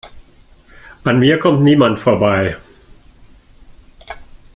[1.03, 2.57] An mir kommt niemand vorbei!